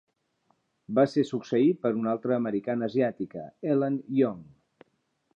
Va 0.99 1.03
ser 1.09 1.25
succeït 1.31 1.79
per 1.83 1.91
una 1.99 2.09
altre 2.17 2.35
americana 2.37 2.89
asiàtica, 2.91 3.43
Ellen 3.75 3.99
Young. 4.21 4.41